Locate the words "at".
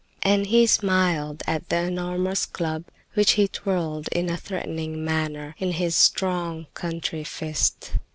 1.45-1.69